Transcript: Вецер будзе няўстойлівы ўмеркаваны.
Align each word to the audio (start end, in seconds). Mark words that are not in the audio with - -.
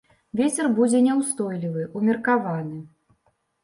Вецер 0.39 0.69
будзе 0.79 1.03
няўстойлівы 1.09 1.87
ўмеркаваны. 2.01 2.85